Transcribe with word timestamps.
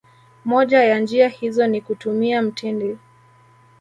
Moja 0.45 0.79
ya 0.83 0.99
njia 0.99 1.27
hizo 1.27 1.67
ni 1.67 1.81
kutumia 1.81 2.41
mtindi 2.41 2.97